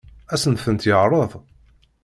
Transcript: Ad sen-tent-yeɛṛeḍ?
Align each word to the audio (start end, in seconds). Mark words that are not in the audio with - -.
Ad 0.33 0.39
sen-tent-yeɛṛeḍ? 0.41 1.31